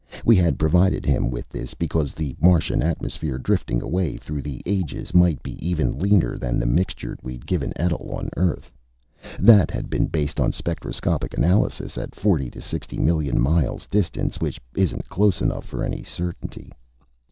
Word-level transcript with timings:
We 0.25 0.35
had 0.35 0.57
provided 0.57 1.05
him 1.05 1.29
with 1.29 1.47
this 1.49 1.75
because 1.75 2.13
the 2.15 2.35
Martian 2.41 2.81
atmosphere, 2.81 3.37
drifting 3.37 3.83
away 3.83 4.17
through 4.17 4.41
the 4.41 4.59
ages, 4.65 5.13
might 5.13 5.43
be 5.43 5.63
even 5.63 5.99
leaner 5.99 6.39
than 6.39 6.57
the 6.57 6.65
mixture 6.65 7.15
we'd 7.21 7.45
given 7.45 7.71
Etl 7.75 8.09
on 8.11 8.27
Earth. 8.35 8.71
That 9.39 9.69
had 9.69 9.91
been 9.91 10.07
based 10.07 10.39
on 10.39 10.53
spectroscopic 10.53 11.37
analyses 11.37 11.99
at 11.99 12.15
40 12.15 12.49
to 12.49 12.61
60 12.61 12.97
million 12.97 13.39
miles' 13.39 13.85
distance, 13.85 14.41
which 14.41 14.59
isn't 14.75 15.07
close 15.07 15.39
enough 15.39 15.65
for 15.65 15.83
any 15.83 16.01
certainty. 16.01 16.71